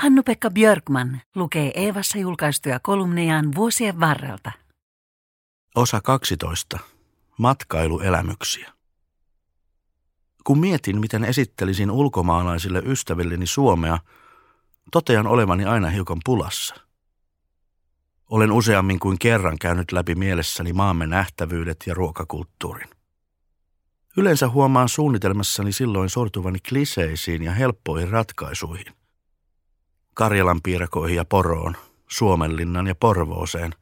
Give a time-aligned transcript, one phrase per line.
[0.00, 4.52] Hannu-Pekka Björkman lukee Eevassa julkaistuja kolumnejaan vuosien varrelta.
[5.74, 6.78] Osa 12.
[7.38, 8.72] Matkailuelämyksiä.
[10.44, 13.98] Kun mietin, miten esittelisin ulkomaalaisille ystävilleni Suomea,
[14.92, 16.74] totean olevani aina hiukan pulassa.
[18.30, 22.90] Olen useammin kuin kerran käynyt läpi mielessäni maamme nähtävyydet ja ruokakulttuurin.
[24.16, 28.99] Yleensä huomaan suunnitelmassani silloin sortuvani kliseisiin ja helppoihin ratkaisuihin.
[30.20, 31.76] Karjalan piirakoihin ja poroon,
[32.08, 33.74] Suomenlinnan ja Porvooseen,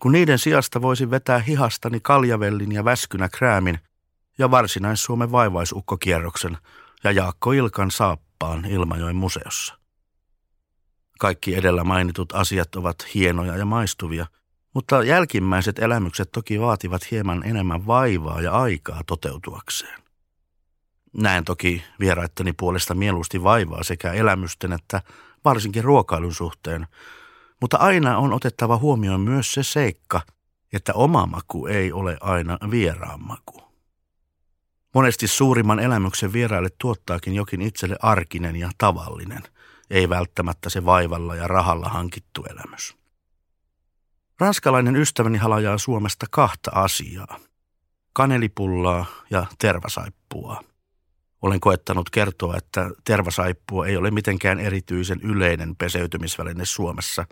[0.00, 3.78] kun niiden sijasta voisin vetää hihastani kaljavellin ja väskynä kräämin
[4.38, 6.58] ja varsinais-Suomen vaivaisukkokierroksen
[7.04, 9.78] ja Jaakko Ilkan saappaan Ilmajoen museossa.
[11.18, 14.26] Kaikki edellä mainitut asiat ovat hienoja ja maistuvia,
[14.74, 20.02] mutta jälkimmäiset elämykset toki vaativat hieman enemmän vaivaa ja aikaa toteutuakseen.
[21.12, 25.02] Näen toki vieraittani puolesta mieluusti vaivaa sekä elämysten että
[25.44, 26.86] varsinkin ruokailun suhteen,
[27.60, 30.20] mutta aina on otettava huomioon myös se seikka,
[30.72, 33.62] että oma maku ei ole aina vieraan maku.
[34.94, 39.42] Monesti suurimman elämyksen vieraille tuottaakin jokin itselle arkinen ja tavallinen,
[39.90, 42.96] ei välttämättä se vaivalla ja rahalla hankittu elämys.
[44.40, 47.38] Ranskalainen ystäväni halajaa Suomesta kahta asiaa.
[48.12, 50.60] Kanelipullaa ja tervasaippua.
[51.42, 57.26] Olen koettanut kertoa, että tervasaippua ei ole mitenkään erityisen yleinen peseytymisväline Suomessa,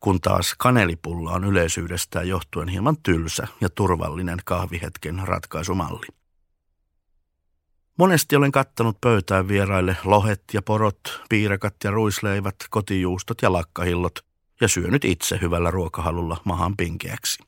[0.00, 6.06] kun taas kanelipulla on yleisyydestään johtuen hieman tylsä ja turvallinen kahvihetken ratkaisumalli.
[7.98, 14.18] Monesti olen kattanut pöytään vieraille lohet ja porot, piirakat ja ruisleivät, kotijuustot ja lakkahillot
[14.60, 17.42] ja syönyt itse hyvällä ruokahalulla mahan pinkeäksi.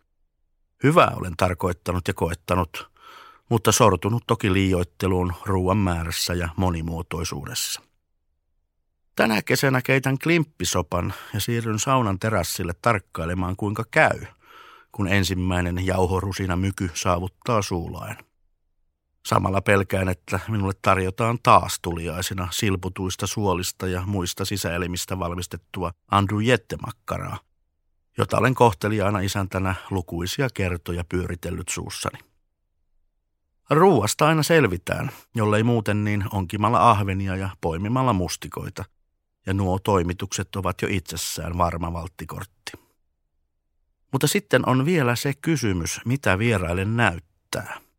[0.83, 2.90] Hyvää olen tarkoittanut ja koettanut,
[3.51, 7.83] mutta sortunut toki liioitteluun ruoan määrässä ja monimuotoisuudessa.
[9.17, 14.21] Tänä kesänä keitän klimppisopan ja siirryn saunan terassille tarkkailemaan kuinka käy,
[14.93, 18.17] kun ensimmäinen jauhorusina myky saavuttaa suulaen.
[19.27, 27.39] Samalla pelkään, että minulle tarjotaan taas tuliaisina silputuista suolista ja muista sisäelimistä valmistettua andujette-makkaraa,
[28.19, 32.30] jota olen kohteliaana isäntänä lukuisia kertoja pyöritellyt suussani.
[33.71, 38.85] Ruuasta aina selvitään, jollei muuten niin onkimalla ahvenia ja poimimalla mustikoita,
[39.47, 42.73] ja nuo toimitukset ovat jo itsessään varma valttikortti.
[44.13, 47.81] Mutta sitten on vielä se kysymys, mitä vieraille näyttää–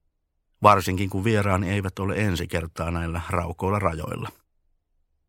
[0.63, 4.29] varsinkin kun vieraani eivät ole ensi kertaa näillä raukoilla rajoilla.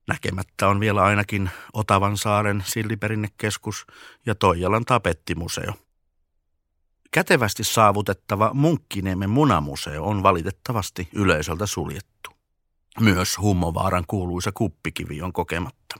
[0.08, 3.86] Näkemättä on vielä ainakin Otavan saaren silliperinnekeskus
[4.26, 5.74] ja Toijalan tapettimuseo.
[7.12, 12.30] Kätevästi saavutettava Munkkiniemen munamuseo on valitettavasti yleisöltä suljettu.
[13.00, 15.96] Myös Hummovaaran kuuluisa kuppikivi on kokematta.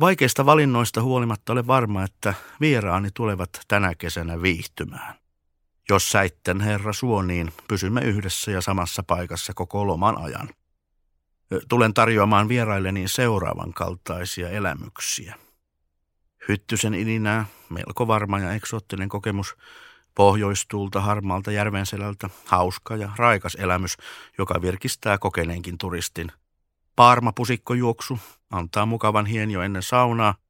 [0.00, 5.14] Vaikeista valinnoista huolimatta olen varma, että vieraani tulevat tänä kesänä viihtymään.
[5.88, 10.48] Jos säitten herra suo, niin pysymme yhdessä ja samassa paikassa koko loman ajan.
[11.68, 15.34] Tulen tarjoamaan vierailleni seuraavan kaltaisia elämyksiä.
[16.48, 19.56] Hyttysen ininää, melko varma ja eksoottinen kokemus,
[20.14, 23.96] pohjoistulta harmaalta järvenselältä, hauska ja raikas elämys,
[24.38, 26.32] joka virkistää kokeneenkin turistin.
[26.96, 28.18] Paarmapusikkojuoksu
[28.50, 30.34] antaa mukavan hienio ennen saunaa–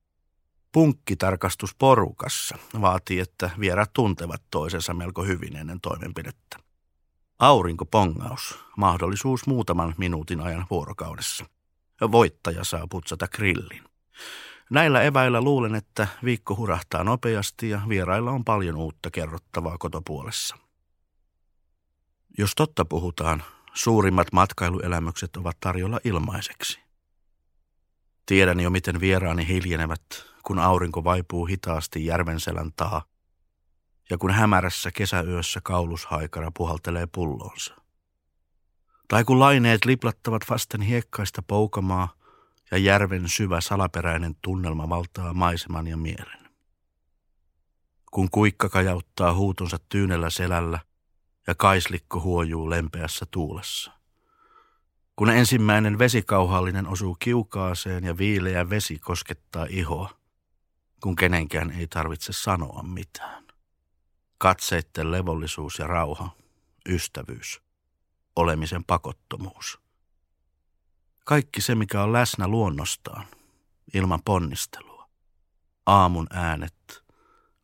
[0.72, 6.56] Punkkitarkastus porukassa vaatii, että vierat tuntevat toisensa melko hyvin ennen toimenpidettä.
[7.38, 11.46] Aurinkopongaus, mahdollisuus muutaman minuutin ajan vuorokaudessa.
[12.12, 13.82] Voittaja saa putsata grillin.
[14.70, 20.56] Näillä eväillä luulen, että viikko hurahtaa nopeasti ja vierailla on paljon uutta kerrottavaa kotopuolessa.
[22.38, 23.42] Jos totta puhutaan,
[23.74, 26.80] suurimmat matkailuelämykset ovat tarjolla ilmaiseksi.
[28.26, 30.02] Tiedän jo, miten vieraani hiljenevät,
[30.42, 33.04] kun aurinko vaipuu hitaasti järvenselän taa
[34.10, 37.74] ja kun hämärässä kesäyössä kaulushaikara puhaltelee pullonsa.
[39.08, 42.17] Tai kun laineet liplattavat vasten hiekkaista poukamaa
[42.70, 46.48] ja järven syvä salaperäinen tunnelma valtaa maiseman ja mielen.
[48.10, 50.78] Kun kuikka kajauttaa huutonsa tyynellä selällä
[51.46, 53.92] ja kaislikko huojuu lempeässä tuulessa.
[55.16, 60.10] Kun ensimmäinen vesikauhallinen osuu kiukaaseen ja viileä vesi koskettaa ihoa,
[61.02, 63.44] kun kenenkään ei tarvitse sanoa mitään.
[64.38, 66.30] Katseitten levollisuus ja rauha,
[66.88, 67.62] ystävyys,
[68.36, 69.87] olemisen pakottomuus.
[71.28, 73.26] Kaikki se, mikä on läsnä luonnostaan,
[73.94, 75.08] ilman ponnistelua.
[75.86, 77.04] Aamun äänet,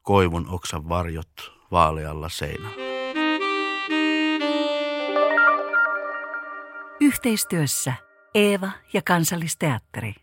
[0.03, 2.77] koivun oksan varjot vaalealla seinällä.
[7.01, 7.95] Yhteistyössä
[8.35, 10.15] Eeva ja Kansallisteatteri.